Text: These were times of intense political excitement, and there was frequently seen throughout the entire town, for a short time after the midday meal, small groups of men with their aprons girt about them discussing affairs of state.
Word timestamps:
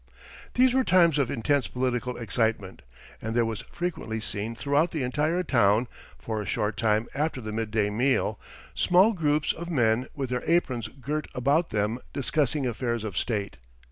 These 0.55 0.73
were 0.73 0.83
times 0.83 1.19
of 1.19 1.29
intense 1.29 1.67
political 1.67 2.17
excitement, 2.17 2.81
and 3.21 3.35
there 3.35 3.45
was 3.45 3.61
frequently 3.71 4.19
seen 4.19 4.55
throughout 4.55 4.89
the 4.89 5.03
entire 5.03 5.43
town, 5.43 5.87
for 6.17 6.41
a 6.41 6.45
short 6.47 6.75
time 6.75 7.07
after 7.13 7.39
the 7.39 7.51
midday 7.51 7.91
meal, 7.91 8.39
small 8.73 9.13
groups 9.13 9.53
of 9.53 9.69
men 9.69 10.07
with 10.15 10.31
their 10.31 10.41
aprons 10.49 10.87
girt 10.87 11.27
about 11.35 11.69
them 11.69 11.99
discussing 12.13 12.65
affairs 12.65 13.03
of 13.03 13.15
state. 13.15 13.57